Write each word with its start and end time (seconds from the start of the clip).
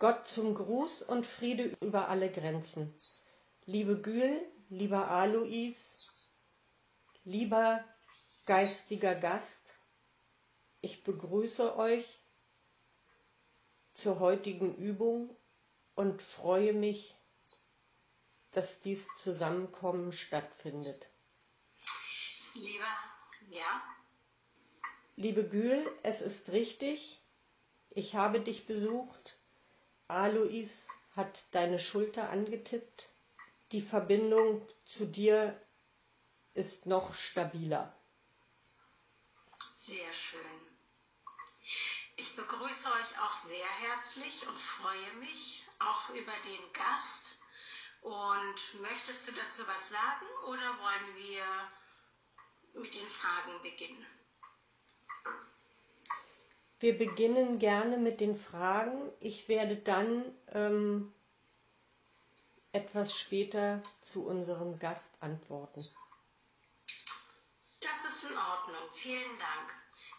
Gott 0.00 0.26
zum 0.26 0.54
Gruß 0.54 1.02
und 1.02 1.26
Friede 1.26 1.76
über 1.82 2.08
alle 2.08 2.32
Grenzen. 2.32 2.94
Liebe 3.66 4.00
Gül, 4.00 4.40
lieber 4.70 5.10
Alois, 5.10 6.08
lieber 7.24 7.84
geistiger 8.46 9.14
Gast, 9.14 9.74
ich 10.80 11.04
begrüße 11.04 11.76
euch 11.76 12.18
zur 13.92 14.20
heutigen 14.20 14.74
Übung 14.74 15.36
und 15.94 16.22
freue 16.22 16.72
mich, 16.72 17.14
dass 18.52 18.80
dies 18.80 19.06
Zusammenkommen 19.18 20.14
stattfindet. 20.14 21.10
Lieber, 22.54 22.88
ja? 23.50 23.82
Liebe 25.16 25.46
Gül, 25.46 25.86
es 26.02 26.22
ist 26.22 26.52
richtig, 26.52 27.22
ich 27.90 28.14
habe 28.14 28.40
dich 28.40 28.64
besucht. 28.64 29.36
Alois 30.10 30.88
hat 31.14 31.44
deine 31.52 31.78
Schulter 31.78 32.30
angetippt. 32.30 33.08
Die 33.72 33.80
Verbindung 33.80 34.66
zu 34.84 35.06
dir 35.06 35.60
ist 36.54 36.86
noch 36.86 37.14
stabiler. 37.14 37.94
Sehr 39.76 40.12
schön. 40.12 40.40
Ich 42.16 42.34
begrüße 42.34 42.88
euch 42.88 43.20
auch 43.20 43.34
sehr 43.44 43.68
herzlich 43.88 44.46
und 44.46 44.58
freue 44.58 45.12
mich 45.20 45.64
auch 45.78 46.10
über 46.10 46.32
den 46.44 46.72
Gast. 46.72 47.24
Und 48.02 48.80
möchtest 48.82 49.28
du 49.28 49.32
dazu 49.32 49.66
was 49.66 49.88
sagen 49.88 50.26
oder 50.46 50.78
wollen 50.80 51.16
wir 51.16 52.82
mit 52.82 52.94
den 52.94 53.06
Fragen 53.06 53.62
beginnen? 53.62 54.19
Wir 56.80 56.96
beginnen 56.96 57.58
gerne 57.58 57.98
mit 57.98 58.20
den 58.20 58.34
Fragen. 58.34 59.12
Ich 59.20 59.48
werde 59.48 59.76
dann 59.76 60.24
ähm, 60.48 61.12
etwas 62.72 63.18
später 63.18 63.82
zu 64.00 64.24
unserem 64.24 64.78
Gast 64.78 65.12
antworten. 65.20 65.84
Das 67.80 68.04
ist 68.06 68.24
in 68.24 68.36
Ordnung. 68.36 68.88
Vielen 68.94 69.38
Dank. 69.38 69.74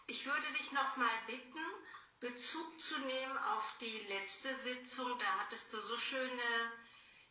Ich 0.06 0.24
würde 0.24 0.46
dich 0.58 0.70
nochmal 0.70 1.10
bitten, 1.26 1.58
Bezug 2.20 2.78
zu 2.78 2.96
nehmen 3.00 3.38
auf 3.38 3.76
die 3.80 3.98
letzte 4.08 4.54
Sitzung. 4.54 5.18
Da 5.18 5.26
hattest 5.40 5.72
du 5.72 5.80
so 5.80 5.96
schöne 5.96 6.72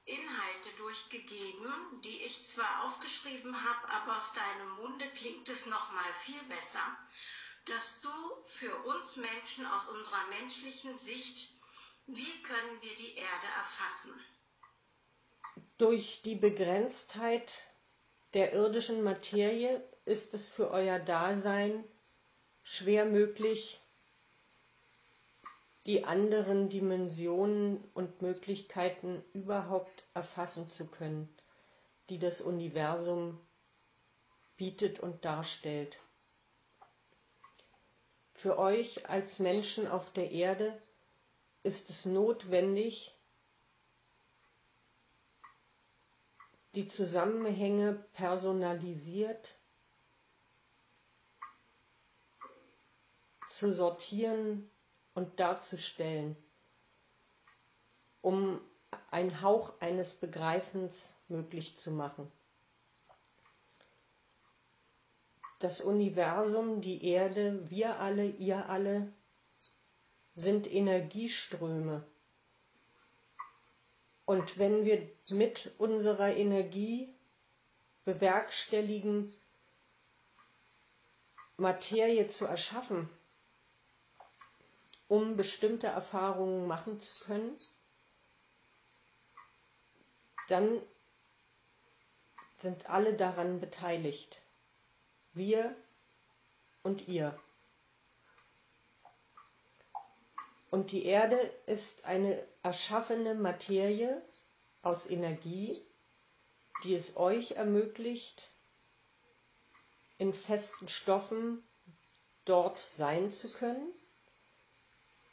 Inhalte 0.04 0.70
durchgegeben, 0.78 2.02
die 2.04 2.22
ich 2.24 2.48
zwar 2.50 2.84
aufgeschrieben 2.84 3.56
habe, 3.64 3.90
aber 3.94 4.18
aus 4.18 4.34
deinem 4.34 4.72
Munde 4.72 5.10
klingt 5.12 5.48
es 5.48 5.68
nochmal 5.68 6.14
viel 6.26 6.44
besser, 6.44 6.98
dass 7.66 8.02
du 8.02 8.10
für 8.46 8.76
uns 8.86 9.18
Menschen 9.18 9.66
aus 9.66 9.88
unserer 9.88 10.28
menschlichen 10.40 10.98
Sicht, 10.98 11.54
wie 12.08 12.44
können 12.44 12.82
wir 12.82 12.96
die 12.96 13.16
Erde 13.16 13.48
erfassen? 13.58 14.14
Durch 15.78 16.22
die 16.24 16.36
Begrenztheit 16.36 17.64
der 18.34 18.54
irdischen 18.54 19.04
Materie 19.04 19.88
ist 20.06 20.34
es 20.34 20.50
für 20.50 20.72
euer 20.72 21.00
Dasein 21.00 21.84
schwer 22.64 23.06
möglich, 23.06 23.80
die 25.88 26.06
anderen 26.06 26.70
Dimensionen 26.70 27.84
und 27.94 28.22
Möglichkeiten 28.22 29.24
überhaupt 29.34 30.06
erfassen 30.14 30.70
zu 30.70 30.86
können, 30.88 31.34
die 32.10 32.20
das 32.20 32.42
Universum 32.42 33.40
bietet 34.58 35.00
und 35.00 35.26
darstellt. 35.26 36.00
Für 38.42 38.58
euch 38.58 39.08
als 39.08 39.38
Menschen 39.38 39.88
auf 39.88 40.12
der 40.14 40.32
Erde 40.32 40.76
ist 41.62 41.92
es 41.92 42.06
notwendig, 42.06 43.16
die 46.74 46.88
Zusammenhänge 46.88 48.04
personalisiert 48.14 49.60
zu 53.48 53.72
sortieren 53.72 54.68
und 55.14 55.40
darzustellen, 55.40 56.36
um 58.24 58.60
einen 59.12 59.44
Hauch 59.44 59.80
eines 59.82 60.16
Begreifens 60.16 61.16
möglich 61.28 61.78
zu 61.78 61.92
machen. 61.92 62.32
Das 65.62 65.80
Universum, 65.80 66.82
die 66.82 67.06
Erde, 67.06 67.70
wir 67.70 68.00
alle, 68.00 68.26
ihr 68.26 68.68
alle 68.68 69.14
sind 70.34 70.66
Energieströme. 70.66 72.04
Und 74.26 74.58
wenn 74.58 74.86
wir 74.86 75.08
mit 75.30 75.72
unserer 75.78 76.36
Energie 76.36 77.14
bewerkstelligen, 78.06 79.32
Materie 81.58 82.26
zu 82.26 82.46
erschaffen, 82.46 83.08
um 85.08 85.38
bestimmte 85.38 85.86
Erfahrungen 85.86 86.66
machen 86.66 87.00
zu 87.00 87.26
können, 87.26 87.56
dann 90.50 90.82
sind 92.58 92.90
alle 92.90 93.14
daran 93.16 93.60
beteiligt. 93.60 94.41
Wir 95.34 95.76
und 96.84 97.08
ihr. 97.08 97.38
Und 100.70 100.92
die 100.92 101.06
Erde 101.06 101.38
ist 101.66 102.06
eine 102.06 102.42
erschaffene 102.64 103.36
Materie 103.36 104.22
aus 104.82 105.10
Energie, 105.10 105.80
die 106.84 106.94
es 106.94 107.18
euch 107.18 107.52
ermöglicht, 107.52 108.50
in 110.18 110.34
festen 110.34 110.88
Stoffen 110.88 111.64
dort 112.46 112.80
sein 112.80 113.32
zu 113.32 113.52
können 113.54 113.92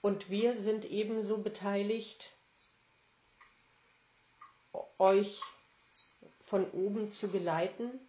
und 0.01 0.31
wir 0.31 0.61
sind 0.61 0.85
ebenso 0.85 1.39
beteiligt, 1.39 2.33
euch 4.99 5.41
von 6.41 6.71
oben 6.71 7.13
zu 7.13 7.29
geleiten, 7.29 8.01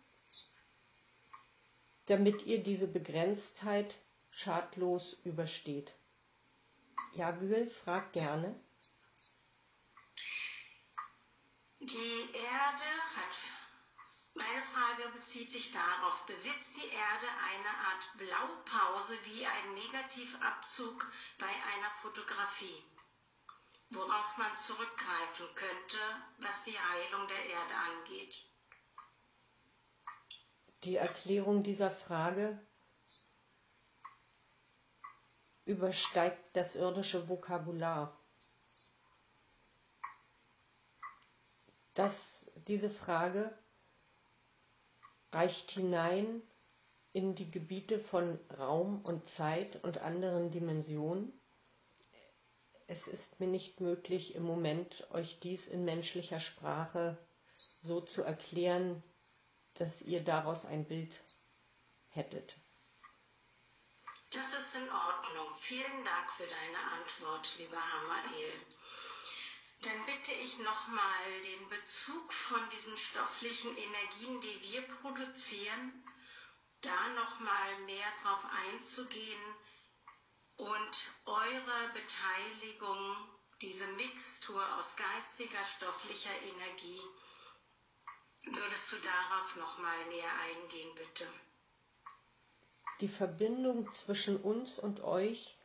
damit 2.09 2.45
ihr 2.45 2.63
diese 2.63 2.87
Begrenztheit 2.87 3.97
schadlos 4.31 5.13
übersteht. 5.23 5.93
Ja, 7.13 7.31
Gül, 7.31 7.67
frag 7.67 8.11
gerne. 8.13 8.59
Die 11.79 12.29
Erde 12.33 12.89
hat 13.15 13.35
meine 14.39 14.61
Frage 14.61 15.09
bezieht 15.19 15.51
sich 15.51 15.71
darauf, 15.73 16.25
besitzt 16.25 16.77
die 16.77 16.87
Erde 16.87 17.27
eine 17.51 17.69
Art 17.89 18.17
Blaupause 18.17 19.17
wie 19.25 19.45
ein 19.45 19.73
Negativabzug 19.73 21.05
bei 21.37 21.47
einer 21.47 21.91
Fotografie, 22.01 22.83
worauf 23.89 24.37
man 24.37 24.55
zurückgreifen 24.57 25.47
könnte, 25.55 25.97
was 26.37 26.63
die 26.63 26.79
Heilung 26.79 27.27
der 27.27 27.45
Erde 27.45 27.75
angeht? 27.75 28.45
Die 30.83 30.95
Erklärung 30.95 31.63
dieser 31.63 31.91
Frage 31.91 32.57
übersteigt 35.65 36.39
das 36.53 36.75
irdische 36.75 37.27
Vokabular. 37.29 38.17
Das, 41.93 42.49
diese 42.67 42.89
Frage 42.89 43.53
reicht 45.31 45.71
hinein 45.71 46.41
in 47.13 47.35
die 47.35 47.51
Gebiete 47.51 47.99
von 47.99 48.39
Raum 48.57 49.01
und 49.01 49.27
Zeit 49.27 49.83
und 49.83 49.97
anderen 49.99 50.49
Dimensionen. 50.51 51.33
Es 52.87 53.07
ist 53.07 53.39
mir 53.39 53.47
nicht 53.47 53.81
möglich, 53.81 54.33
im 54.35 54.43
Moment 54.43 55.07
euch 55.11 55.39
dies 55.41 55.67
in 55.67 55.85
menschlicher 55.85 56.39
Sprache 56.39 57.17
so 57.57 58.01
zu 58.01 58.23
erklären, 58.23 59.03
dass 59.79 60.01
ihr 60.01 60.23
daraus 60.23 60.65
ein 60.65 60.87
Bild 60.87 61.19
hättet. 62.09 62.55
Das 64.31 64.53
ist 64.53 64.75
in 64.75 64.89
Ordnung. 64.89 65.47
Vielen 65.61 66.05
Dank 66.05 66.31
für 66.33 66.45
deine 66.45 66.79
Antwort, 66.91 67.57
lieber 67.57 67.81
Hamael. 67.81 68.53
Dann 69.81 70.05
bitte 70.05 70.33
ich 70.33 70.57
nochmal 70.59 71.41
den 71.43 71.69
Bezug 71.69 72.33
von 72.33 72.69
diesen 72.69 72.97
stofflichen 72.97 73.75
Energien, 73.77 74.41
die 74.41 74.61
wir 74.61 74.81
produzieren, 74.81 76.03
da 76.81 77.09
nochmal 77.09 77.79
mehr 77.85 78.07
drauf 78.21 78.45
einzugehen 78.67 79.55
und 80.57 81.09
eure 81.25 81.89
Beteiligung, 81.93 83.39
diese 83.61 83.87
Mixtur 83.87 84.75
aus 84.75 84.95
geistiger, 84.97 85.63
stofflicher 85.63 86.41
Energie, 86.41 87.01
würdest 88.43 88.91
du 88.91 88.95
darauf 88.97 89.55
nochmal 89.55 90.05
näher 90.09 90.31
eingehen, 90.47 90.89
bitte? 90.95 91.25
Die 93.01 93.07
Verbindung 93.07 93.91
zwischen 93.93 94.37
uns 94.37 94.77
und 94.79 95.01
euch 95.01 95.57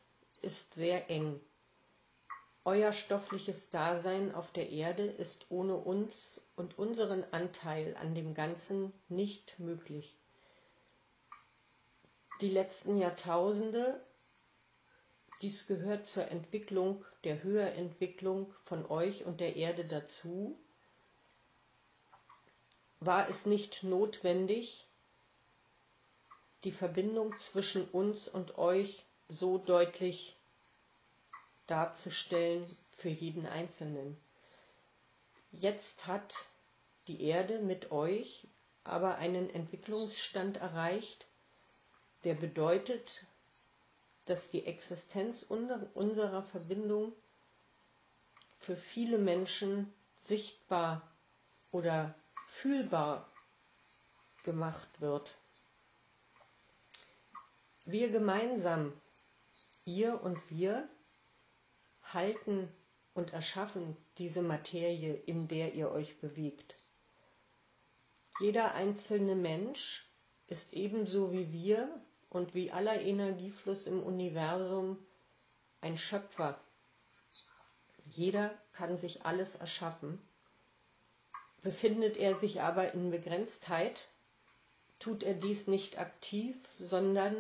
ist 0.43 0.75
sehr 0.75 1.11
eng. 1.11 1.41
Euer 2.65 2.93
stoffliches 2.93 3.71
Dasein 3.71 4.35
auf 4.35 4.53
der 4.53 4.71
Erde 4.71 5.05
ist 5.05 5.47
ohne 5.51 5.77
uns 5.77 6.41
und 6.57 6.79
unseren 6.79 7.25
Anteil 7.33 7.97
an 7.97 8.15
dem 8.15 8.35
Ganzen 8.35 8.93
nicht 9.09 9.59
möglich. 9.59 10.17
Die 12.41 12.49
letzten 12.49 12.97
Jahrtausende, 12.97 14.03
dies 15.43 15.67
gehört 15.67 16.09
zur 16.09 16.29
Entwicklung, 16.29 17.05
der 17.25 17.43
Höherentwicklung 17.43 18.53
von 18.63 18.87
euch 18.87 19.25
und 19.25 19.41
der 19.41 19.57
Erde 19.57 19.85
dazu, 19.85 20.59
war 23.07 23.29
es 23.29 23.47
nicht 23.47 23.83
notwendig, 23.83 24.87
die 26.65 26.73
Verbindung 26.73 27.39
zwischen 27.39 27.87
uns 27.91 28.29
und 28.29 28.57
euch 28.59 29.05
so 29.29 29.59
deutlich 29.59 30.37
darzustellen 31.67 32.65
für 32.91 33.09
jeden 33.09 33.47
Einzelnen. 33.47 34.17
Jetzt 35.53 36.07
hat 36.07 36.35
die 37.07 37.23
Erde 37.23 37.59
mit 37.61 37.91
euch 37.91 38.47
aber 38.85 39.17
einen 39.17 39.49
Entwicklungsstand 39.51 40.59
erreicht, 40.59 41.27
der 42.25 42.35
bedeutet, 42.35 43.25
dass 44.27 44.51
die 44.51 44.67
Existenz 44.67 45.43
unserer 45.43 46.43
Verbindung 46.43 47.13
für 48.59 48.77
viele 48.77 49.19
Menschen 49.19 49.93
sichtbar 50.23 51.03
oder 51.73 52.15
fühlbar 52.65 53.31
gemacht 54.43 54.89
wird. 54.99 55.37
Wir 57.85 58.09
gemeinsam, 58.11 58.99
ihr 59.85 60.23
und 60.23 60.39
wir, 60.49 60.89
halten 62.05 62.73
und 63.13 63.35
erschaffen 63.35 63.99
diese 64.17 64.41
Materie, 64.41 65.13
in 65.13 65.47
der 65.47 65.75
ihr 65.75 65.91
euch 65.91 66.19
bewegt. 66.23 66.77
Jeder 68.41 68.73
einzelne 68.73 69.35
Mensch 69.35 70.09
ist 70.47 70.73
ebenso 70.73 71.33
wie 71.33 71.53
wir 71.53 72.03
und 72.31 72.55
wie 72.55 72.73
aller 72.73 72.99
Energiefluss 72.99 73.87
im 73.87 74.03
Universum 74.03 74.97
ein 75.83 75.99
Schöpfer. 75.99 76.59
Jeder 78.07 78.59
kann 78.73 78.97
sich 78.97 79.27
alles 79.27 79.57
erschaffen. 79.57 80.19
Befindet 81.65 82.19
er 82.19 82.35
sich 82.35 82.61
aber 82.61 82.93
in 82.93 83.11
Begrenztheit, 83.11 84.11
tut 84.99 85.23
er 85.23 85.33
dies 85.33 85.67
nicht 85.67 85.99
aktiv, 85.99 86.59
sondern 86.79 87.35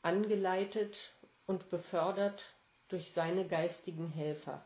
angeleitet 0.00 1.12
und 1.46 1.68
befördert 1.68 2.54
durch 2.88 3.12
seine 3.12 3.46
geistigen 3.46 4.10
Helfer. 4.10 4.64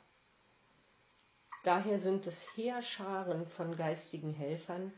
Daher 1.65 1.99
sind 1.99 2.29
es 2.29 2.47
Heerscharen 2.57 3.45
von 3.45 3.77
geistigen 3.77 4.33
Helfern, 4.33 4.93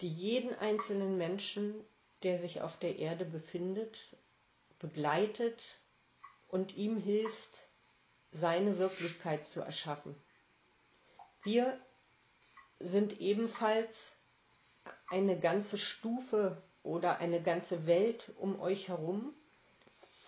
die 0.00 0.08
jeden 0.12 0.52
einzelnen 0.56 1.16
Menschen, 1.16 1.72
der 2.24 2.36
sich 2.36 2.62
auf 2.62 2.78
der 2.80 2.98
Erde 2.98 3.24
befindet, 3.24 4.16
begleitet 4.80 5.78
und 6.48 6.76
ihm 6.76 6.98
hilft, 6.98 7.60
seine 8.32 8.78
Wirklichkeit 8.78 9.46
zu 9.46 9.60
erschaffen. 9.60 10.16
Wir 11.44 11.78
sind 12.82 13.20
ebenfalls 13.20 14.16
eine 15.08 15.38
ganze 15.38 15.78
Stufe 15.78 16.62
oder 16.82 17.18
eine 17.18 17.42
ganze 17.42 17.86
Welt 17.86 18.32
um 18.36 18.60
euch 18.60 18.88
herum, 18.88 19.34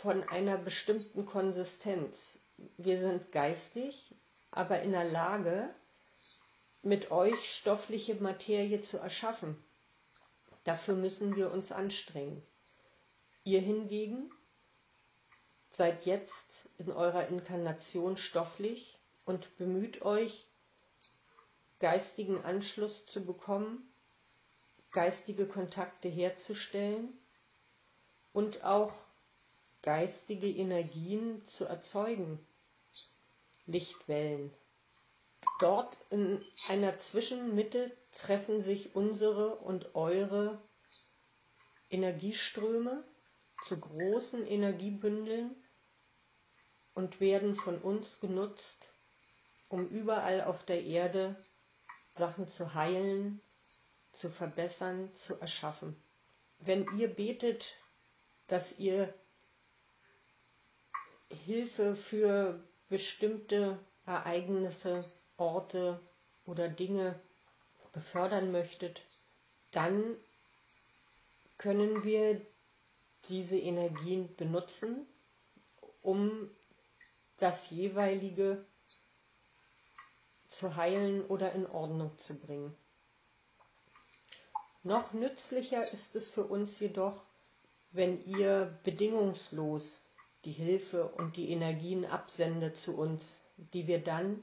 von 0.04 0.22
einer 0.28 0.58
bestimmten 0.58 1.24
Konsistenz. 1.24 2.38
Wir 2.76 2.98
sind 3.00 3.32
geistig, 3.32 4.14
aber 4.50 4.82
in 4.82 4.92
der 4.92 5.04
Lage, 5.10 5.68
mit 6.82 7.10
euch 7.10 7.50
stoffliche 7.54 8.14
Materie 8.16 8.82
zu 8.82 8.98
erschaffen. 8.98 9.56
Dafür 10.64 10.94
müssen 10.94 11.34
wir 11.36 11.50
uns 11.50 11.72
anstrengen. 11.72 12.42
Ihr 13.44 13.60
hingegen 13.62 14.30
seid 15.70 16.04
jetzt 16.04 16.68
in 16.78 16.92
eurer 16.92 17.26
Inkarnation 17.28 18.16
stofflich 18.18 18.98
und 19.24 19.56
bemüht 19.56 20.02
euch, 20.02 20.46
geistigen 21.80 22.42
Anschluss 22.44 23.06
zu 23.06 23.24
bekommen, 23.24 23.92
geistige 24.92 25.46
Kontakte 25.46 26.08
herzustellen 26.08 27.12
und 28.32 28.64
auch 28.64 28.92
geistige 29.82 30.48
Energien 30.48 31.46
zu 31.46 31.64
erzeugen, 31.66 32.38
Lichtwellen. 33.66 34.52
Dort 35.60 35.96
in 36.10 36.44
einer 36.68 36.98
Zwischenmitte 36.98 37.86
treffen 38.12 38.60
sich 38.62 38.94
unsere 38.94 39.56
und 39.56 39.94
eure 39.94 40.60
Energieströme 41.90 43.04
zu 43.64 43.78
großen 43.78 44.46
Energiebündeln 44.46 45.54
und 46.94 47.20
werden 47.20 47.54
von 47.54 47.78
uns 47.78 48.20
genutzt, 48.20 48.88
um 49.68 49.88
überall 49.88 50.42
auf 50.44 50.64
der 50.64 50.82
Erde 50.84 51.36
Sachen 52.14 52.48
zu 52.48 52.74
heilen, 52.74 53.40
zu 54.12 54.30
verbessern, 54.30 55.14
zu 55.14 55.34
erschaffen. 55.40 55.96
Wenn 56.60 56.86
ihr 56.98 57.08
betet, 57.08 57.74
dass 58.46 58.78
ihr 58.78 59.12
Hilfe 61.44 61.96
für 61.96 62.62
bestimmte 62.88 63.78
Ereignisse, 64.06 65.00
Orte 65.36 66.00
oder 66.46 66.68
Dinge 66.68 67.18
befördern 67.92 68.52
möchtet, 68.52 69.02
dann 69.72 70.16
können 71.58 72.04
wir 72.04 72.40
diese 73.28 73.58
Energien 73.58 74.34
benutzen, 74.36 75.06
um 76.02 76.48
das 77.38 77.70
jeweilige 77.70 78.64
zu 80.54 80.76
heilen 80.76 81.24
oder 81.26 81.52
in 81.52 81.66
Ordnung 81.66 82.16
zu 82.18 82.34
bringen. 82.34 82.74
Noch 84.82 85.12
nützlicher 85.12 85.82
ist 85.92 86.14
es 86.14 86.30
für 86.30 86.44
uns 86.44 86.78
jedoch, 86.78 87.22
wenn 87.90 88.24
ihr 88.24 88.78
bedingungslos 88.84 90.02
die 90.44 90.52
Hilfe 90.52 91.08
und 91.08 91.36
die 91.36 91.50
Energien 91.50 92.04
absendet 92.04 92.76
zu 92.78 92.96
uns, 92.96 93.44
die 93.56 93.86
wir 93.86 94.02
dann 94.02 94.42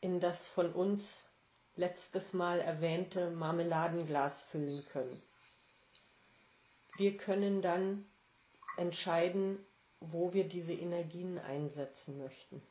in 0.00 0.20
das 0.20 0.46
von 0.48 0.72
uns 0.72 1.26
letztes 1.74 2.32
Mal 2.32 2.60
erwähnte 2.60 3.30
Marmeladenglas 3.30 4.42
füllen 4.44 4.86
können. 4.92 5.22
Wir 6.96 7.16
können 7.16 7.60
dann 7.60 8.06
entscheiden, 8.76 9.58
wo 10.00 10.32
wir 10.32 10.44
diese 10.48 10.72
Energien 10.74 11.38
einsetzen 11.38 12.18
möchten. 12.18 12.62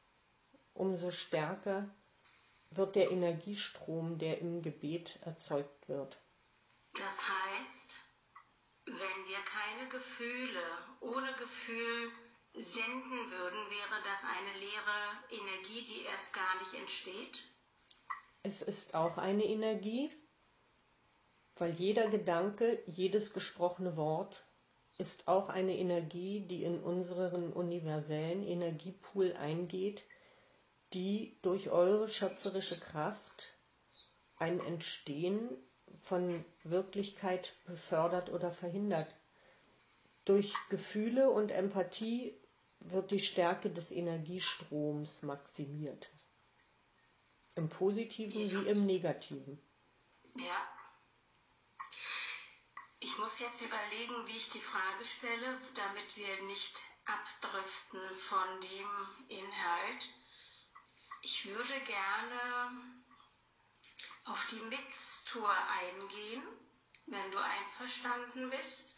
umso 0.74 1.12
stärker 1.12 1.90
wird 2.72 2.96
der 2.96 3.12
Energiestrom, 3.12 4.18
der 4.18 4.40
im 4.40 4.62
Gebet 4.62 5.20
erzeugt 5.24 5.90
wird. 5.90 6.20
Das 6.94 7.18
heißt, 7.28 7.92
wenn 8.86 8.96
wir 8.96 9.40
keine 9.46 9.90
Gefühle 9.90 10.64
ohne 11.02 11.34
Gefühl 11.34 12.12
senden 12.54 13.32
würden, 13.32 13.70
wäre 13.70 14.04
das 14.04 14.24
eine 14.24 14.60
leere 14.60 15.42
Energie, 15.42 15.82
die 15.82 16.02
erst 16.04 16.34
gar 16.34 16.60
nicht 16.60 16.74
entsteht? 16.74 17.44
Es 18.44 18.62
ist 18.62 18.96
auch 18.96 19.18
eine 19.18 19.44
Energie, 19.44 20.10
weil 21.60 21.72
jeder 21.74 22.10
Gedanke, 22.10 22.82
jedes 22.86 23.34
gesprochene 23.34 23.98
Wort 23.98 24.46
ist 24.98 25.28
auch 25.28 25.50
eine 25.50 25.78
Energie, 25.78 26.42
die 26.42 26.64
in 26.64 26.80
unseren 26.82 27.54
universellen 27.54 28.46
Energiepool 28.46 29.34
eingeht, 29.34 30.04
die 30.94 31.38
durch 31.42 31.70
eure 31.70 32.10
schöpferische 32.10 32.80
Kraft 32.80 33.54
ein 34.38 34.60
Entstehen 34.60 35.50
von 36.02 36.44
Wirklichkeit 36.64 37.54
befördert 37.66 38.30
oder 38.32 38.52
verhindert. 38.52 39.16
Durch 40.26 40.54
Gefühle 40.70 41.30
und 41.30 41.52
Empathie 41.52 42.38
wird 42.80 43.12
die 43.12 43.20
Stärke 43.20 43.70
des 43.70 43.92
Energiestroms 43.92 45.24
maximiert. 45.24 46.10
Im 47.56 47.68
positiven 47.70 48.50
wie 48.52 48.70
im 48.70 48.86
negativen. 48.86 49.60
Ja. 50.38 50.79
Ich 53.02 53.18
muss 53.18 53.40
jetzt 53.40 53.62
überlegen, 53.62 54.28
wie 54.28 54.36
ich 54.36 54.50
die 54.50 54.60
Frage 54.60 55.06
stelle, 55.06 55.62
damit 55.74 56.16
wir 56.18 56.42
nicht 56.44 56.78
abdriften 57.06 58.02
von 58.28 58.62
dem 58.62 58.90
Inhalt. 59.30 60.10
Ich 61.22 61.46
würde 61.46 61.80
gerne 61.82 63.00
auf 64.26 64.46
die 64.52 64.62
Mixtur 64.64 65.50
eingehen, 65.50 66.44
wenn 67.06 67.32
du 67.32 67.38
einverstanden 67.38 68.50
bist. 68.50 68.94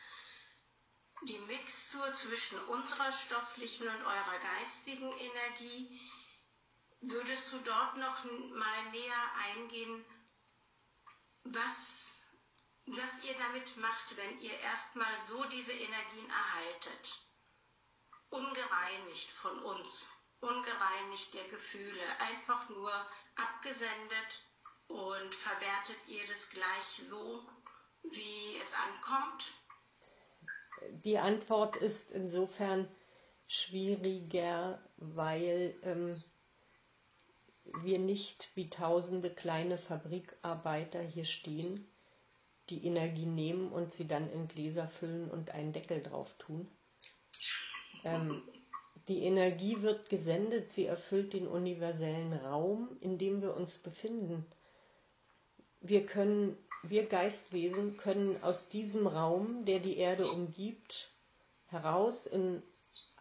Die 1.23 1.39
Mixtur 1.39 2.11
zwischen 2.15 2.59
unserer 2.65 3.11
stofflichen 3.11 3.87
und 3.87 4.03
eurer 4.03 4.39
geistigen 4.39 5.11
Energie. 5.17 6.01
Würdest 7.01 7.51
du 7.53 7.59
dort 7.59 7.97
noch 7.97 8.23
mal 8.25 8.89
näher 8.91 9.33
eingehen, 9.35 10.03
was, 11.43 11.90
was 12.85 13.23
ihr 13.23 13.35
damit 13.35 13.77
macht, 13.77 14.17
wenn 14.17 14.41
ihr 14.41 14.57
erstmal 14.59 15.17
so 15.17 15.43
diese 15.45 15.73
Energien 15.73 16.29
erhaltet? 16.29 17.27
Ungereinigt 18.29 19.29
von 19.31 19.59
uns, 19.63 20.09
ungereinigt 20.39 21.33
der 21.33 21.47
Gefühle, 21.49 22.19
einfach 22.19 22.69
nur 22.69 22.91
abgesendet 23.35 24.41
und 24.87 25.35
verwertet 25.35 26.07
ihr 26.07 26.25
das 26.27 26.49
gleich 26.49 27.07
so, 27.07 27.45
wie 28.03 28.57
es 28.57 28.73
ankommt? 28.73 29.45
Die 31.03 31.19
Antwort 31.19 31.75
ist 31.77 32.11
insofern 32.11 32.89
schwieriger, 33.47 34.81
weil 34.97 35.77
ähm, 35.83 36.21
wir 37.81 37.99
nicht 37.99 38.51
wie 38.55 38.69
tausende 38.69 39.33
kleine 39.33 39.77
Fabrikarbeiter 39.77 41.01
hier 41.01 41.25
stehen, 41.25 41.90
die 42.71 42.85
Energie 42.85 43.25
nehmen 43.25 43.71
und 43.71 43.93
sie 43.93 44.07
dann 44.07 44.31
in 44.31 44.47
Gläser 44.47 44.87
füllen 44.87 45.29
und 45.29 45.51
einen 45.51 45.73
Deckel 45.73 46.01
drauf 46.01 46.33
tun. 46.39 46.67
Ähm, 48.03 48.41
die 49.07 49.23
Energie 49.23 49.81
wird 49.81 50.09
gesendet, 50.09 50.71
sie 50.71 50.85
erfüllt 50.85 51.33
den 51.33 51.47
universellen 51.47 52.33
Raum, 52.33 52.89
in 53.01 53.17
dem 53.17 53.41
wir 53.41 53.55
uns 53.55 53.77
befinden 53.77 54.45
wir 55.81 56.05
können, 56.05 56.57
wir 56.83 57.07
Geistwesen 57.07 57.97
können 57.97 58.41
aus 58.43 58.69
diesem 58.69 59.07
Raum, 59.07 59.65
der 59.65 59.79
die 59.79 59.97
Erde 59.97 60.25
umgibt, 60.31 61.11
heraus 61.67 62.27
in 62.27 62.61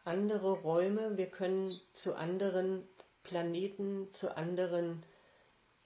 andere 0.05 0.53
Räume, 0.53 1.17
wir 1.17 1.31
können 1.31 1.73
zu 1.95 2.15
anderen 2.15 2.87
Planeten, 3.25 4.13
zu 4.13 4.37
anderen 4.37 5.03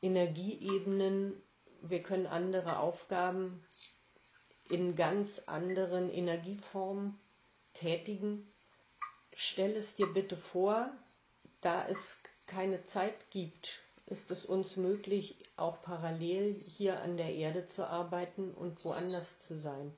Energieebenen, 0.02 1.40
wir 1.88 2.02
können 2.02 2.26
andere 2.26 2.78
Aufgaben 2.78 3.64
in 4.68 4.96
ganz 4.96 5.40
anderen 5.46 6.10
Energieformen 6.10 7.18
tätigen. 7.72 8.50
Stell 9.34 9.76
es 9.76 9.94
dir 9.94 10.06
bitte 10.06 10.36
vor, 10.36 10.90
da 11.60 11.86
es 11.88 12.18
keine 12.46 12.84
Zeit 12.84 13.30
gibt 13.30 13.80
ist 14.06 14.30
es 14.30 14.44
uns 14.44 14.76
möglich, 14.76 15.36
auch 15.56 15.80
parallel 15.82 16.58
hier 16.58 17.00
an 17.00 17.16
der 17.16 17.34
Erde 17.34 17.66
zu 17.66 17.86
arbeiten 17.86 18.52
und 18.52 18.84
woanders 18.84 19.38
zu 19.38 19.58
sein. 19.58 19.96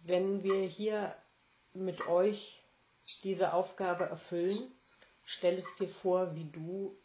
Wenn 0.00 0.42
wir 0.42 0.62
hier 0.62 1.14
mit 1.74 2.06
euch 2.06 2.62
diese 3.22 3.52
Aufgabe 3.52 4.04
erfüllen, 4.04 4.58
stell 5.24 5.58
es 5.58 5.76
dir 5.76 5.88
vor, 5.88 6.34
wie 6.36 6.44
du 6.44 6.96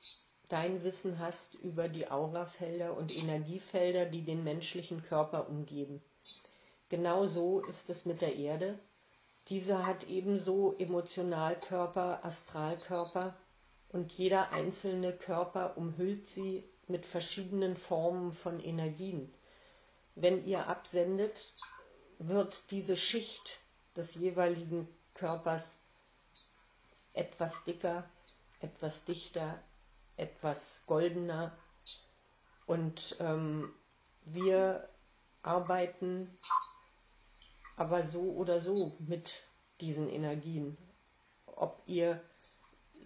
dein 0.49 0.83
Wissen 0.83 1.19
hast 1.19 1.53
über 1.55 1.87
die 1.87 2.09
Aurafelder 2.09 2.97
und 2.97 3.15
Energiefelder, 3.15 4.05
die 4.05 4.23
den 4.23 4.43
menschlichen 4.43 5.03
Körper 5.03 5.47
umgeben. 5.47 6.01
Genauso 6.89 7.61
ist 7.61 7.89
es 7.89 8.05
mit 8.05 8.19
der 8.21 8.35
Erde. 8.35 8.77
Diese 9.47 9.85
hat 9.85 10.07
ebenso 10.09 10.75
Emotionalkörper, 10.77 12.25
Astralkörper 12.25 13.35
und 13.89 14.11
jeder 14.13 14.51
einzelne 14.51 15.13
Körper 15.13 15.77
umhüllt 15.77 16.27
sie 16.27 16.67
mit 16.87 17.05
verschiedenen 17.05 17.75
Formen 17.75 18.33
von 18.33 18.59
Energien. 18.59 19.31
Wenn 20.15 20.45
ihr 20.45 20.67
absendet, 20.67 21.53
wird 22.17 22.71
diese 22.71 22.97
Schicht 22.97 23.59
des 23.95 24.15
jeweiligen 24.15 24.87
Körpers 25.13 25.79
etwas 27.13 27.63
dicker, 27.63 28.09
etwas 28.61 29.05
dichter, 29.05 29.61
etwas 30.19 30.83
goldener 30.85 31.51
und 32.65 33.15
ähm, 33.19 33.73
wir 34.25 34.87
arbeiten 35.41 36.29
aber 37.77 38.03
so 38.03 38.21
oder 38.33 38.59
so 38.59 38.95
mit 38.99 39.43
diesen 39.81 40.09
Energien. 40.09 40.77
Ob 41.45 41.81
ihr 41.87 42.21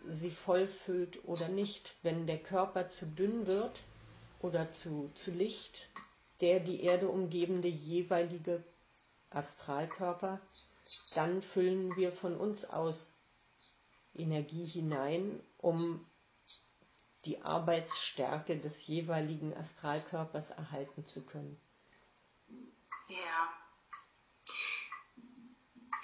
sie 0.05 0.31
vollfüllt 0.31 1.23
oder 1.25 1.47
nicht. 1.47 1.95
Wenn 2.01 2.27
der 2.27 2.39
Körper 2.39 2.89
zu 2.89 3.05
dünn 3.05 3.47
wird 3.47 3.83
oder 4.41 4.71
zu, 4.71 5.11
zu 5.15 5.31
licht, 5.31 5.89
der 6.41 6.59
die 6.59 6.81
Erde 6.83 7.07
umgebende 7.07 7.67
jeweilige 7.67 8.63
Astralkörper, 9.29 10.41
dann 11.15 11.41
füllen 11.41 11.95
wir 11.95 12.11
von 12.11 12.35
uns 12.35 12.65
aus 12.65 13.13
Energie 14.15 14.65
hinein, 14.65 15.39
um 15.59 16.05
die 17.25 17.41
Arbeitsstärke 17.41 18.57
des 18.59 18.85
jeweiligen 18.87 19.55
Astralkörpers 19.55 20.51
erhalten 20.51 21.05
zu 21.05 21.25
können. 21.25 21.59
Ja. 23.07 23.53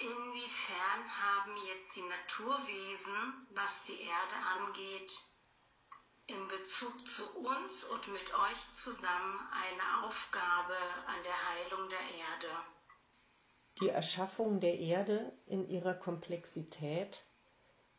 Inwiefern 0.00 1.02
haben 1.22 1.56
jetzt 1.66 1.94
die 1.96 2.02
Naturwesen, 2.02 3.46
was 3.50 3.84
die 3.84 4.00
Erde 4.00 4.36
angeht, 4.58 5.12
in 6.26 6.48
Bezug 6.48 7.06
zu 7.08 7.24
uns 7.38 7.84
und 7.84 8.08
mit 8.08 8.32
euch 8.34 8.70
zusammen 8.72 9.40
eine 9.52 10.06
Aufgabe 10.06 10.76
an 11.06 11.22
der 11.24 11.48
Heilung 11.48 11.88
der 11.88 12.00
Erde? 12.00 12.64
Die 13.80 13.88
Erschaffung 13.88 14.60
der 14.60 14.78
Erde 14.78 15.32
in 15.46 15.68
ihrer 15.68 15.94
Komplexität, 15.94 17.24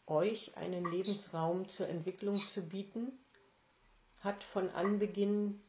euch 0.08 0.56
einen 0.58 0.86
Lebensraum 0.92 1.68
zur 1.70 1.88
Entwicklung 1.88 2.36
zu 2.36 2.62
bieten, 2.62 3.12
hat 4.22 4.44
von 4.44 4.70
Anbeginn 4.70 5.62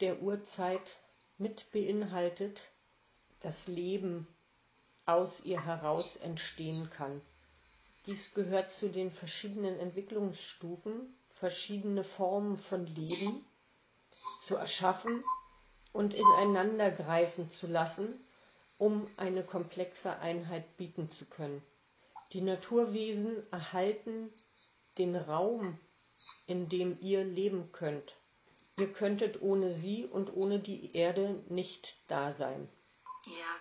der 0.00 0.22
Urzeit 0.22 0.98
mit 1.38 1.70
beinhaltet, 1.72 2.70
das 3.40 3.66
Leben 3.68 4.26
aus 5.06 5.44
ihr 5.44 5.64
heraus 5.64 6.16
entstehen 6.16 6.90
kann. 6.90 7.20
Dies 8.06 8.34
gehört 8.34 8.72
zu 8.72 8.88
den 8.88 9.10
verschiedenen 9.10 9.78
Entwicklungsstufen, 9.78 11.14
verschiedene 11.28 12.04
Formen 12.04 12.56
von 12.56 12.86
Leben 12.86 13.44
zu 14.40 14.56
erschaffen, 14.56 15.22
und 15.92 16.14
ineinander 16.14 16.90
greifen 16.90 17.50
zu 17.50 17.66
lassen, 17.66 18.24
um 18.78 19.08
eine 19.16 19.42
komplexe 19.42 20.18
Einheit 20.20 20.76
bieten 20.76 21.10
zu 21.10 21.26
können. 21.26 21.62
Die 22.32 22.40
Naturwesen 22.40 23.50
erhalten 23.52 24.32
den 24.98 25.16
Raum, 25.16 25.78
in 26.46 26.68
dem 26.68 27.00
ihr 27.00 27.24
leben 27.24 27.72
könnt. 27.72 28.16
Ihr 28.76 28.92
könntet 28.92 29.42
ohne 29.42 29.72
sie 29.72 30.06
und 30.06 30.32
ohne 30.34 30.60
die 30.60 30.94
Erde 30.94 31.44
nicht 31.48 31.98
da 32.08 32.32
sein. 32.32 32.68
Ja. 33.26 33.60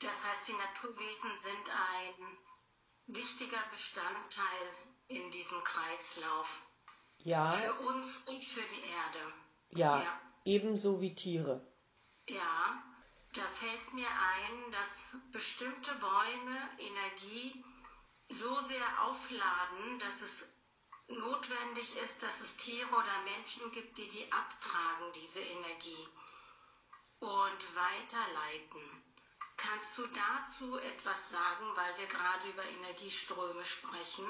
Das 0.00 0.24
heißt, 0.24 0.48
die 0.48 0.52
Naturwesen 0.52 1.30
sind 1.40 1.70
ein 1.70 3.14
wichtiger 3.16 3.62
Bestandteil 3.70 4.72
in 5.08 5.30
diesem 5.30 5.62
Kreislauf. 5.64 6.62
Ja. 7.18 7.52
Für 7.52 7.74
uns 7.80 8.18
und 8.28 8.44
für 8.44 8.62
die 8.62 8.80
Erde. 8.80 9.32
Ja, 9.70 10.02
ja. 10.02 10.20
ebenso 10.44 11.00
wie 11.00 11.14
Tiere. 11.14 11.60
Ja, 12.28 12.82
da 13.38 13.46
fällt 13.46 13.94
mir 13.94 14.08
ein, 14.08 14.72
dass 14.72 15.00
bestimmte 15.32 15.94
Bäume 15.94 16.58
Energie 16.78 17.64
so 18.28 18.60
sehr 18.60 19.02
aufladen, 19.04 19.98
dass 20.00 20.20
es 20.22 20.54
notwendig 21.08 21.96
ist, 22.02 22.22
dass 22.22 22.40
es 22.40 22.56
Tiere 22.56 22.88
oder 22.90 23.22
Menschen 23.24 23.70
gibt, 23.72 23.96
die 23.96 24.08
die 24.08 24.30
abtragen, 24.32 25.12
diese 25.14 25.40
Energie, 25.40 26.06
und 27.20 27.62
weiterleiten. 27.74 29.02
Kannst 29.56 29.98
du 29.98 30.02
dazu 30.06 30.78
etwas 30.78 31.30
sagen, 31.30 31.64
weil 31.74 31.98
wir 31.98 32.06
gerade 32.06 32.48
über 32.48 32.64
Energieströme 32.64 33.64
sprechen? 33.64 34.24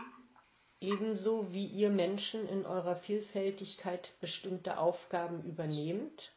Ebenso 0.80 1.52
wie 1.52 1.66
ihr 1.66 1.90
Menschen 1.90 2.48
in 2.48 2.64
eurer 2.64 2.96
Vielfältigkeit 2.96 4.14
bestimmte 4.20 4.78
Aufgaben 4.78 5.42
übernehmt, 5.42 6.32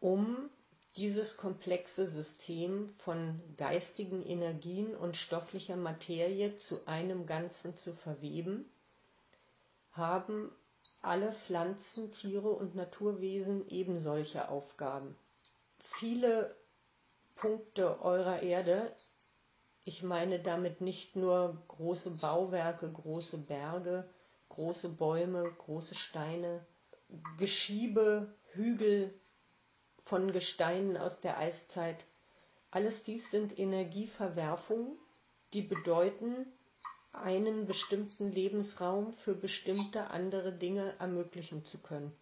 um 0.00 0.48
dieses 0.96 1.36
komplexe 1.36 2.06
System 2.06 2.88
von 2.88 3.40
geistigen 3.58 4.24
Energien 4.24 4.94
und 4.96 5.16
stofflicher 5.16 5.76
Materie 5.76 6.56
zu 6.56 6.86
einem 6.86 7.26
Ganzen 7.26 7.76
zu 7.76 7.92
verweben, 7.92 8.64
haben 9.92 10.50
alle 11.02 11.32
Pflanzen, 11.32 12.12
Tiere 12.12 12.48
und 12.48 12.74
Naturwesen 12.74 13.68
eben 13.68 13.98
solche 14.00 14.48
Aufgaben. 14.48 15.16
Viele 15.78 16.54
Punkte 17.34 18.00
eurer 18.00 18.42
Erde, 18.42 18.90
ich 19.84 20.02
meine 20.02 20.40
damit 20.40 20.80
nicht 20.80 21.14
nur 21.14 21.62
große 21.68 22.12
Bauwerke, 22.12 22.90
große 22.90 23.38
Berge, 23.38 24.08
große 24.48 24.88
Bäume, 24.88 25.52
große 25.58 25.94
Steine, 25.94 26.64
Geschiebe, 27.36 28.34
Hügel, 28.52 29.12
von 30.06 30.30
Gesteinen 30.30 30.96
aus 30.96 31.18
der 31.20 31.36
Eiszeit. 31.36 32.06
Alles 32.70 33.02
dies 33.02 33.28
sind 33.32 33.58
Energieverwerfungen, 33.58 34.96
die 35.52 35.62
bedeuten, 35.62 36.46
einen 37.12 37.66
bestimmten 37.66 38.30
Lebensraum 38.30 39.12
für 39.12 39.34
bestimmte 39.34 40.10
andere 40.12 40.52
Dinge 40.52 40.94
ermöglichen 41.00 41.66
zu 41.66 41.78
können. 41.78 42.16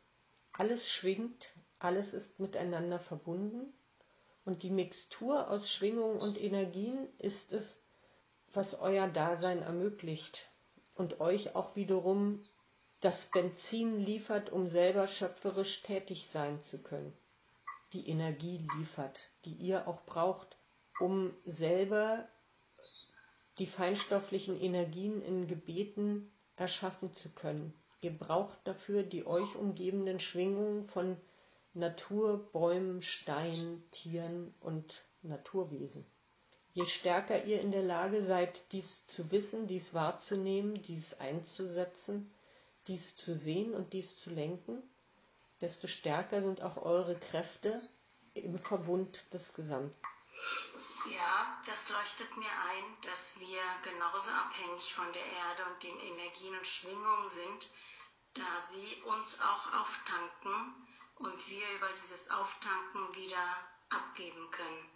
Alles 0.54 0.88
schwingt, 0.88 1.52
alles 1.78 2.14
ist 2.14 2.40
miteinander 2.40 2.98
verbunden 2.98 3.70
und 4.46 4.62
die 4.62 4.70
Mixtur 4.70 5.50
aus 5.50 5.68
Schwingungen 5.70 6.20
und 6.22 6.40
Energien 6.40 7.06
ist 7.18 7.52
es, 7.52 7.82
was 8.54 8.78
euer 8.80 9.08
Dasein 9.08 9.60
ermöglicht 9.60 10.48
und 10.94 11.20
euch 11.20 11.54
auch 11.54 11.76
wiederum 11.76 12.42
das 13.00 13.26
Benzin 13.26 14.00
liefert, 14.00 14.50
um 14.50 14.68
selber 14.68 15.06
schöpferisch 15.06 15.82
tätig 15.82 16.28
sein 16.30 16.62
zu 16.62 16.82
können 16.82 17.12
die 17.94 18.08
Energie 18.08 18.58
liefert, 18.76 19.30
die 19.44 19.54
ihr 19.54 19.88
auch 19.88 20.04
braucht, 20.04 20.58
um 21.00 21.32
selber 21.44 22.28
die 23.58 23.66
feinstofflichen 23.66 24.60
Energien 24.60 25.22
in 25.22 25.46
Gebeten 25.46 26.30
erschaffen 26.56 27.14
zu 27.14 27.30
können. 27.30 27.72
Ihr 28.00 28.16
braucht 28.16 28.58
dafür 28.64 29.02
die 29.04 29.26
euch 29.26 29.54
umgebenden 29.54 30.20
Schwingungen 30.20 30.86
von 30.86 31.16
Natur, 31.72 32.50
Bäumen, 32.52 33.00
Steinen, 33.00 33.88
Tieren 33.90 34.54
und 34.60 35.04
Naturwesen. 35.22 36.04
Je 36.72 36.86
stärker 36.86 37.44
ihr 37.44 37.60
in 37.60 37.70
der 37.70 37.84
Lage 37.84 38.22
seid, 38.22 38.72
dies 38.72 39.06
zu 39.06 39.30
wissen, 39.30 39.68
dies 39.68 39.94
wahrzunehmen, 39.94 40.74
dies 40.82 41.14
einzusetzen, 41.14 42.32
dies 42.88 43.14
zu 43.14 43.34
sehen 43.34 43.72
und 43.72 43.92
dies 43.92 44.16
zu 44.16 44.30
lenken, 44.30 44.82
desto 45.60 45.86
stärker 45.86 46.42
sind 46.42 46.62
auch 46.62 46.76
eure 46.76 47.18
Kräfte 47.18 47.80
im 48.34 48.58
Verbund 48.58 49.32
des 49.32 49.54
Gesamten. 49.54 49.96
Ja, 51.10 51.60
das 51.66 51.90
leuchtet 51.90 52.36
mir 52.36 52.50
ein, 52.50 52.84
dass 53.02 53.38
wir 53.38 53.60
genauso 53.82 54.30
abhängig 54.30 54.94
von 54.94 55.12
der 55.12 55.24
Erde 55.24 55.64
und 55.66 55.82
den 55.82 55.98
Energien 56.00 56.56
und 56.56 56.66
Schwingungen 56.66 57.28
sind, 57.28 57.70
da 58.34 58.60
sie 58.70 59.02
uns 59.02 59.38
auch 59.40 59.72
auftanken 59.80 60.74
und 61.16 61.48
wir 61.48 61.70
über 61.76 61.90
dieses 62.02 62.30
Auftanken 62.30 63.14
wieder 63.14 63.56
abgeben 63.90 64.50
können. 64.50 64.90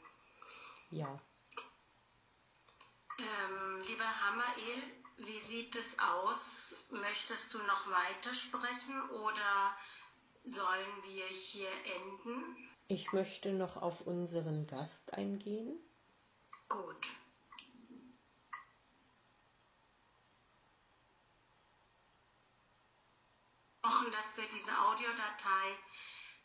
Ja. 0.91 1.21
Ähm, 3.19 3.83
lieber 3.83 4.21
Hamael, 4.21 4.83
wie 5.19 5.39
sieht 5.39 5.77
es 5.77 5.99
aus? 5.99 6.77
Möchtest 6.91 7.53
du 7.53 7.59
noch 7.59 7.91
weitersprechen 7.91 9.11
oder 9.11 9.77
Sollen 10.49 11.03
wir 11.05 11.27
hier 11.27 11.71
enden? 11.71 12.57
Ich 12.87 13.13
möchte 13.13 13.53
noch 13.53 13.77
auf 13.77 14.07
unseren 14.07 14.67
Gast 14.67 15.13
eingehen. 15.13 15.79
Gut. 16.71 17.07
Dass 23.83 24.37
wir 24.39 24.49
diese 24.49 24.73
Audiodatei 24.81 25.77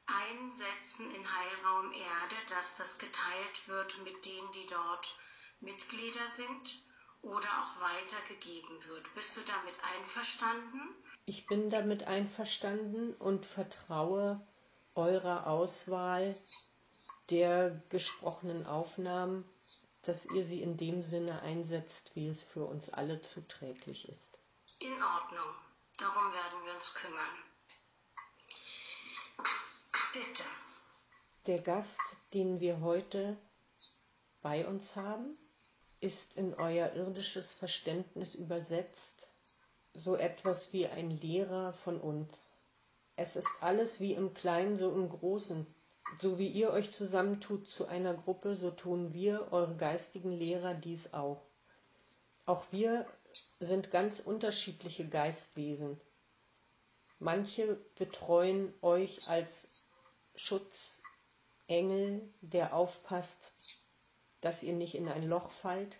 einsetzen 0.06 1.10
in 1.16 1.36
Heilraum 1.36 1.94
Erde, 1.94 2.36
dass 2.50 2.76
das 2.76 3.00
geteilt 3.00 3.68
wird 3.68 4.04
mit 4.04 4.26
denen, 4.26 4.52
die 4.52 4.68
dort 4.68 5.18
Mitglieder 5.62 6.28
sind 6.28 6.84
oder 7.24 7.48
auch 7.48 7.82
weitergegeben 7.82 8.86
wird. 8.86 9.14
Bist 9.16 9.36
du 9.36 9.42
damit 9.42 9.76
einverstanden? 9.84 10.96
Ich 11.26 11.48
bin 11.48 11.70
damit 11.70 12.04
einverstanden 12.04 13.16
und 13.16 13.46
vertraue 13.46 14.46
eurer 14.94 15.48
Auswahl 15.48 16.36
der 17.30 17.82
gesprochenen 17.90 18.66
Aufnahmen, 18.68 19.50
dass 20.04 20.26
ihr 20.26 20.46
sie 20.46 20.62
in 20.62 20.76
dem 20.78 21.02
Sinne 21.02 21.42
einsetzt, 21.42 22.12
wie 22.16 22.28
es 22.28 22.44
für 22.44 22.66
uns 22.66 22.90
alle 22.90 23.22
zuträglich 23.22 24.08
ist. 24.10 24.38
In 24.80 25.02
Ordnung. 25.02 25.56
Darum 25.98 26.34
werden 26.34 26.66
wir 26.66 26.74
uns 26.74 26.94
kümmern. 26.94 27.44
Bitte. 30.12 30.44
Der 31.48 31.60
Gast, 31.60 32.02
den 32.34 32.60
wir 32.60 32.82
heute 32.82 33.38
bei 34.42 34.68
uns 34.68 34.96
haben, 34.98 35.34
ist 36.04 36.36
in 36.36 36.54
euer 36.54 36.92
irdisches 36.94 37.54
Verständnis 37.54 38.36
übersetzt 38.36 39.30
so 39.94 40.18
etwas 40.18 40.74
wie 40.74 40.86
ein 40.86 41.10
Lehrer 41.10 41.72
von 41.72 42.02
uns. 42.02 42.54
Es 43.16 43.38
ist 43.38 43.48
alles 43.62 44.02
wie 44.02 44.14
im 44.14 44.34
Kleinen, 44.34 44.78
so 44.78 44.92
im 44.92 45.08
Großen. 45.08 45.66
So 46.20 46.38
wie 46.38 46.50
ihr 46.50 46.72
euch 46.72 46.92
zusammentut 46.92 47.70
zu 47.70 47.88
einer 47.88 48.14
Gruppe, 48.14 48.56
so 48.58 48.70
tun 48.70 49.14
wir, 49.14 49.48
eure 49.52 49.76
geistigen 49.76 50.32
Lehrer, 50.32 50.74
dies 50.74 51.14
auch. 51.14 51.42
Auch 52.46 52.66
wir 52.72 53.06
sind 53.62 53.90
ganz 53.90 54.20
unterschiedliche 54.20 55.08
Geistwesen. 55.08 56.00
Manche 57.20 57.78
betreuen 57.96 58.74
euch 58.82 59.30
als 59.30 59.88
Schutzengel, 60.36 62.22
der 62.42 62.76
aufpasst, 62.76 63.83
dass 64.44 64.62
ihr 64.62 64.74
nicht 64.74 64.96
in 64.96 65.08
ein 65.08 65.28
Loch 65.28 65.50
fallt. 65.50 65.98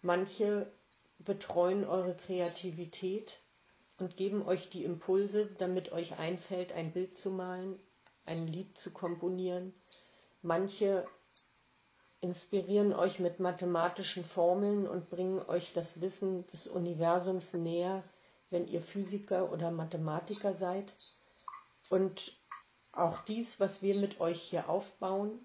Manche 0.00 0.70
betreuen 1.18 1.84
eure 1.84 2.14
Kreativität 2.14 3.40
und 3.98 4.16
geben 4.16 4.46
euch 4.46 4.70
die 4.70 4.84
Impulse, 4.84 5.46
damit 5.58 5.92
euch 5.92 6.18
einfällt, 6.18 6.72
ein 6.72 6.92
Bild 6.92 7.18
zu 7.18 7.30
malen, 7.30 7.78
ein 8.26 8.46
Lied 8.46 8.78
zu 8.78 8.92
komponieren. 8.92 9.74
Manche 10.42 11.06
inspirieren 12.20 12.92
euch 12.92 13.18
mit 13.18 13.40
mathematischen 13.40 14.24
Formeln 14.24 14.86
und 14.86 15.10
bringen 15.10 15.40
euch 15.40 15.72
das 15.72 16.00
Wissen 16.00 16.46
des 16.48 16.68
Universums 16.68 17.54
näher, 17.54 18.02
wenn 18.50 18.68
ihr 18.68 18.80
Physiker 18.80 19.52
oder 19.52 19.72
Mathematiker 19.72 20.54
seid. 20.54 20.94
Und 21.90 22.36
auch 22.92 23.20
dies, 23.24 23.58
was 23.58 23.82
wir 23.82 23.96
mit 23.96 24.20
euch 24.20 24.40
hier 24.40 24.68
aufbauen, 24.68 25.44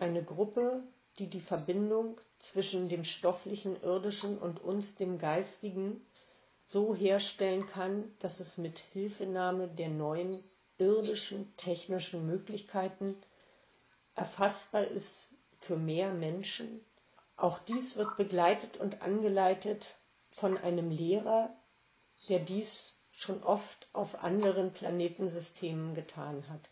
eine 0.00 0.22
Gruppe, 0.24 0.82
die 1.18 1.26
die 1.28 1.40
Verbindung 1.40 2.20
zwischen 2.38 2.88
dem 2.88 3.04
stofflichen 3.04 3.80
irdischen 3.82 4.38
und 4.38 4.60
uns 4.62 4.94
dem 4.94 5.18
geistigen 5.18 6.00
so 6.66 6.94
herstellen 6.94 7.66
kann, 7.66 8.14
dass 8.20 8.40
es 8.40 8.56
mit 8.56 8.78
Hilfenahme 8.78 9.68
der 9.68 9.88
neuen 9.88 10.36
irdischen 10.78 11.54
technischen 11.56 12.26
Möglichkeiten 12.26 13.16
erfassbar 14.14 14.84
ist 14.84 15.28
für 15.58 15.76
mehr 15.76 16.12
Menschen. 16.12 16.80
Auch 17.36 17.58
dies 17.58 17.96
wird 17.96 18.16
begleitet 18.16 18.76
und 18.78 19.02
angeleitet 19.02 19.96
von 20.30 20.56
einem 20.56 20.90
Lehrer, 20.90 21.54
der 22.28 22.38
dies 22.38 22.96
schon 23.12 23.42
oft 23.42 23.88
auf 23.92 24.22
anderen 24.22 24.72
Planetensystemen 24.72 25.94
getan 25.94 26.48
hat. 26.48 26.70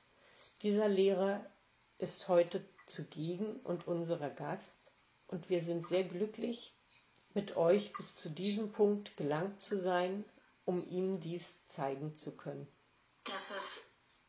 Dieser 0.62 0.88
Lehrer 0.88 1.44
ist 1.98 2.28
heute 2.28 2.64
zugegen 2.90 3.56
und 3.60 3.86
unser 3.86 4.18
Gast 4.30 4.80
und 5.28 5.50
wir 5.50 5.62
sind 5.62 5.86
sehr 5.86 6.04
glücklich, 6.04 6.74
mit 7.34 7.56
euch 7.56 7.92
bis 7.92 8.16
zu 8.16 8.30
diesem 8.30 8.72
Punkt 8.72 9.16
gelangt 9.16 9.62
zu 9.62 9.78
sein, 9.78 10.24
um 10.64 10.82
ihm 10.90 11.20
dies 11.20 11.66
zeigen 11.66 12.16
zu 12.18 12.36
können. 12.36 12.66
Das 13.24 13.50
ist 13.50 13.82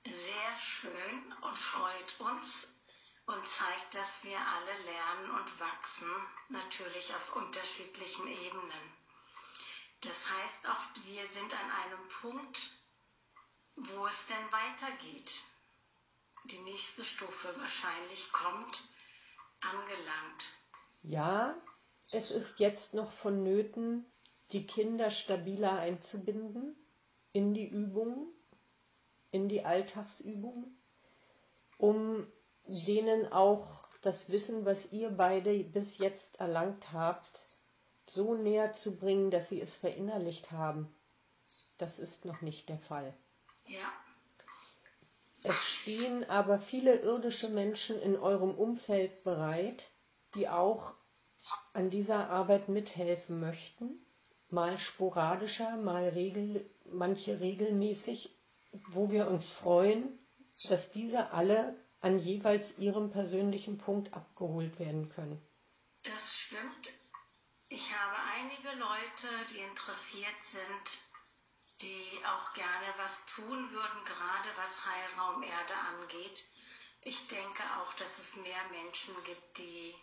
sehr 0.05 0.57
schön 0.57 1.33
und 1.41 1.57
freut 1.57 2.19
uns 2.19 2.67
und 3.25 3.47
zeigt, 3.47 3.95
dass 3.95 4.23
wir 4.23 4.37
alle 4.37 4.83
lernen 4.83 5.29
und 5.31 5.59
wachsen, 5.59 6.09
natürlich 6.49 7.13
auf 7.13 7.35
unterschiedlichen 7.35 8.27
Ebenen. 8.27 8.93
Das 10.01 10.29
heißt 10.29 10.67
auch, 10.67 11.05
wir 11.05 11.25
sind 11.25 11.53
an 11.53 11.71
einem 11.71 12.07
Punkt, 12.21 12.57
wo 13.75 14.07
es 14.07 14.25
denn 14.27 14.51
weitergeht. 14.51 15.31
Die 16.45 16.59
nächste 16.59 17.03
Stufe 17.03 17.53
wahrscheinlich 17.59 18.31
kommt, 18.31 18.83
angelangt. 19.61 20.43
Ja, 21.03 21.55
es 22.11 22.31
ist 22.31 22.59
jetzt 22.59 22.93
noch 22.93 23.11
vonnöten, 23.11 24.05
die 24.51 24.65
Kinder 24.65 25.11
stabiler 25.11 25.73
einzubinden 25.73 26.75
in 27.33 27.53
die 27.53 27.67
Übungen, 27.67 28.27
in 29.31 29.47
die 29.47 29.63
Alltagsübungen, 29.63 30.77
um 31.77 32.25
denen 32.65 33.31
auch 33.31 33.87
das 34.01 34.31
Wissen, 34.31 34.65
was 34.65 34.91
ihr 34.91 35.09
beide 35.09 35.63
bis 35.63 35.97
jetzt 35.97 36.39
erlangt 36.39 36.91
habt, 36.93 37.39
so 38.07 38.33
näher 38.33 38.73
zu 38.73 38.95
bringen, 38.97 39.29
dass 39.29 39.49
sie 39.49 39.61
es 39.61 39.75
verinnerlicht 39.75 40.51
haben. 40.51 40.93
Das 41.77 41.99
ist 41.99 42.25
noch 42.25 42.41
nicht 42.41 42.69
der 42.69 42.79
Fall. 42.79 43.13
Ja. 43.67 43.91
Es 45.43 45.55
stehen 45.55 46.29
aber 46.29 46.59
viele 46.59 46.97
irdische 46.99 47.49
Menschen 47.49 48.01
in 48.01 48.17
eurem 48.17 48.51
Umfeld 48.53 49.23
bereit, 49.23 49.89
die 50.35 50.49
auch 50.49 50.95
an 51.73 51.89
dieser 51.89 52.29
Arbeit 52.29 52.67
mithelfen 52.67 53.39
möchten, 53.39 54.05
mal 54.49 54.77
sporadischer, 54.77 55.77
mal 55.77 56.09
regel, 56.09 56.69
manche 56.91 57.39
regelmäßig, 57.39 58.35
wo 58.89 59.11
wir 59.11 59.27
uns 59.27 59.49
freuen, 59.51 60.19
dass 60.67 60.91
diese 60.91 61.31
alle 61.31 61.75
an 62.01 62.19
jeweils 62.19 62.77
ihrem 62.77 63.11
persönlichen 63.11 63.77
Punkt 63.77 64.13
abgeholt 64.13 64.79
werden 64.79 65.09
können. 65.09 65.41
Das 66.03 66.33
stimmt. 66.33 66.89
Ich 67.69 67.93
habe 67.93 68.15
einige 68.35 68.69
Leute, 68.79 69.27
die 69.53 69.59
interessiert 69.59 70.41
sind, 70.41 71.01
die 71.81 72.21
auch 72.25 72.53
gerne 72.53 72.93
was 72.97 73.25
tun 73.27 73.71
würden, 73.71 74.05
gerade 74.05 74.49
was 74.57 74.85
Heilraum 74.85 75.43
Erde 75.43 75.75
angeht. 75.75 76.45
Ich 77.01 77.27
denke 77.27 77.63
auch, 77.77 77.93
dass 77.93 78.19
es 78.19 78.35
mehr 78.35 78.63
Menschen 78.71 79.15
gibt, 79.23 79.57
die 79.57 79.95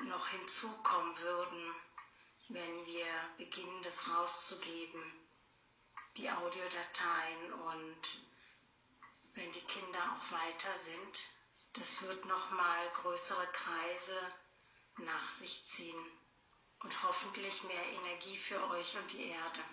noch 0.00 0.28
hinzukommen 0.28 1.18
würden, 1.18 1.74
wenn 2.48 2.86
wir 2.86 3.06
beginnen, 3.36 3.82
das 3.82 4.08
rauszugeben, 4.08 5.02
die 6.16 6.30
Audiodateien 6.30 7.52
und 7.52 8.22
wenn 9.34 9.50
die 9.52 9.64
Kinder 9.64 9.98
auch 9.98 10.32
weiter 10.32 10.78
sind, 10.78 11.22
das 11.72 12.02
wird 12.02 12.24
nochmal 12.26 12.90
größere 13.02 13.46
Kreise 13.48 14.32
nach 14.98 15.30
sich 15.32 15.64
ziehen 15.66 16.12
und 16.80 17.02
hoffentlich 17.02 17.62
mehr 17.64 17.86
Energie 17.86 18.36
für 18.36 18.62
euch 18.70 18.96
und 18.96 19.10
die 19.12 19.28
Erde. 19.28 19.64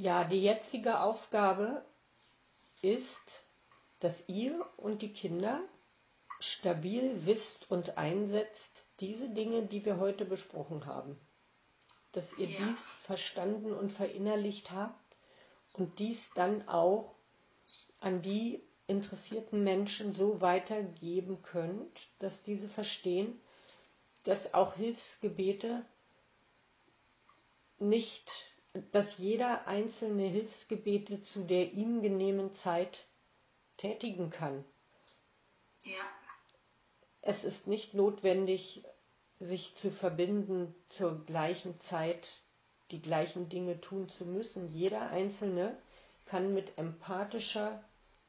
Ja, 0.00 0.24
die 0.24 0.40
jetzige 0.40 1.00
Aufgabe 1.00 1.84
ist, 2.80 3.44
dass 3.98 4.26
ihr 4.30 4.66
und 4.78 5.02
die 5.02 5.12
Kinder 5.12 5.60
stabil 6.38 7.26
wisst 7.26 7.70
und 7.70 7.98
einsetzt 7.98 8.86
diese 9.00 9.28
Dinge, 9.28 9.66
die 9.66 9.84
wir 9.84 9.98
heute 9.98 10.24
besprochen 10.24 10.86
haben. 10.86 11.20
Dass 12.12 12.38
ihr 12.38 12.48
ja. 12.48 12.64
dies 12.64 12.90
verstanden 12.90 13.74
und 13.74 13.92
verinnerlicht 13.92 14.70
habt 14.70 15.16
und 15.74 15.98
dies 15.98 16.30
dann 16.34 16.66
auch 16.66 17.14
an 18.00 18.22
die 18.22 18.62
interessierten 18.86 19.62
Menschen 19.62 20.14
so 20.14 20.40
weitergeben 20.40 21.42
könnt, 21.42 22.08
dass 22.20 22.42
diese 22.42 22.68
verstehen, 22.68 23.38
dass 24.24 24.54
auch 24.54 24.76
Hilfsgebete 24.76 25.84
nicht, 27.78 28.49
dass 28.92 29.18
jeder 29.18 29.66
einzelne 29.66 30.28
Hilfsgebete 30.28 31.20
zu 31.22 31.44
der 31.44 31.72
ihm 31.72 32.02
genehmen 32.02 32.54
Zeit 32.54 33.06
tätigen 33.76 34.30
kann. 34.30 34.64
Ja 35.84 35.94
es 37.22 37.44
ist 37.44 37.66
nicht 37.66 37.94
notwendig, 37.94 38.82
sich 39.38 39.74
zu 39.76 39.90
verbinden 39.90 40.74
zur 40.88 41.24
gleichen 41.24 41.78
Zeit, 41.80 42.28
die 42.90 43.00
gleichen 43.02 43.48
Dinge 43.48 43.80
tun 43.80 44.08
zu 44.08 44.26
müssen. 44.26 44.72
Jeder 44.72 45.10
Einzelne 45.10 45.76
kann 46.26 46.54
mit 46.54 46.76
empathischer 46.78 47.82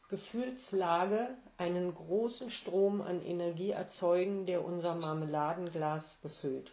Gefühlslage 0.09 1.37
einen 1.57 1.93
großen 1.93 2.49
Strom 2.49 3.01
an 3.01 3.21
Energie 3.21 3.71
erzeugen, 3.71 4.45
der 4.45 4.63
unser 4.65 4.95
Marmeladenglas 4.95 6.15
befüllt. 6.21 6.71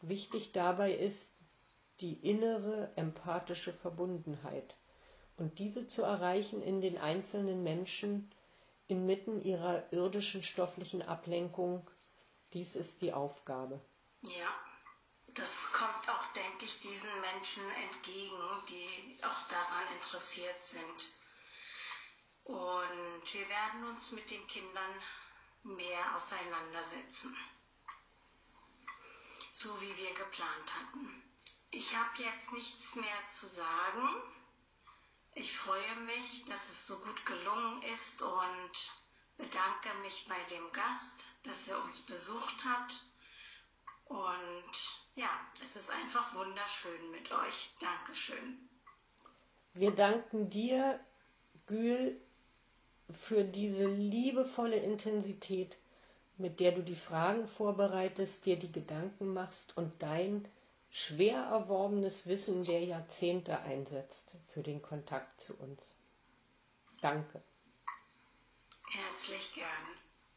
Wichtig 0.00 0.52
dabei 0.52 0.92
ist 0.92 1.32
die 2.00 2.14
innere 2.14 2.92
empathische 2.96 3.72
Verbundenheit. 3.72 4.76
Und 5.36 5.58
diese 5.58 5.88
zu 5.88 6.02
erreichen 6.02 6.62
in 6.62 6.80
den 6.80 6.98
einzelnen 6.98 7.62
Menschen 7.62 8.30
inmitten 8.88 9.40
ihrer 9.42 9.90
irdischen 9.92 10.42
stofflichen 10.42 11.02
Ablenkung. 11.02 11.88
Dies 12.52 12.74
ist 12.76 13.02
die 13.02 13.12
Aufgabe. 13.12 13.80
Ja, 14.22 14.52
das 15.34 15.70
kommt 15.72 16.10
auch, 16.10 16.32
denke 16.32 16.64
ich, 16.64 16.80
diesen 16.80 17.10
Menschen 17.20 17.62
entgegen, 17.84 18.36
die 18.68 19.22
auch 19.22 19.48
daran 19.48 19.84
interessiert 19.94 20.62
sind. 20.64 21.14
Und 22.44 23.32
wir 23.32 23.48
werden 23.48 23.84
uns 23.88 24.10
mit 24.10 24.28
den 24.30 24.44
Kindern 24.48 24.94
mehr 25.62 26.16
auseinandersetzen, 26.16 27.36
so 29.52 29.80
wie 29.80 29.96
wir 29.96 30.14
geplant 30.14 30.74
hatten. 30.74 31.29
Ich 31.72 31.96
habe 31.96 32.22
jetzt 32.22 32.52
nichts 32.52 32.96
mehr 32.96 33.28
zu 33.30 33.46
sagen. 33.46 34.08
Ich 35.34 35.56
freue 35.56 35.96
mich, 36.04 36.44
dass 36.46 36.68
es 36.68 36.86
so 36.86 36.98
gut 36.98 37.24
gelungen 37.24 37.82
ist 37.82 38.20
und 38.20 38.72
bedanke 39.36 39.88
mich 40.02 40.26
bei 40.28 40.42
dem 40.54 40.72
Gast, 40.72 41.14
dass 41.44 41.68
er 41.68 41.82
uns 41.84 42.00
besucht 42.00 42.64
hat. 42.64 43.04
Und 44.06 44.72
ja, 45.14 45.30
es 45.62 45.76
ist 45.76 45.88
einfach 45.90 46.34
wunderschön 46.34 47.10
mit 47.12 47.30
euch. 47.30 47.70
Dankeschön. 47.78 48.68
Wir 49.74 49.92
danken 49.92 50.50
dir, 50.50 50.98
Gül, 51.66 52.20
für 53.12 53.44
diese 53.44 53.86
liebevolle 53.86 54.76
Intensität, 54.76 55.78
mit 56.38 56.58
der 56.58 56.72
du 56.72 56.82
die 56.82 56.96
Fragen 56.96 57.46
vorbereitest, 57.46 58.46
dir 58.46 58.56
die 58.56 58.72
Gedanken 58.72 59.32
machst 59.32 59.76
und 59.76 60.02
dein 60.02 60.48
schwer 60.90 61.38
erworbenes 61.44 62.26
Wissen 62.26 62.64
der 62.64 62.84
Jahrzehnte 62.84 63.60
einsetzt 63.60 64.34
für 64.52 64.62
den 64.62 64.82
Kontakt 64.82 65.40
zu 65.40 65.56
uns. 65.58 65.96
Danke. 67.00 67.42
Herzlich 68.92 69.54
gern. 69.54 70.09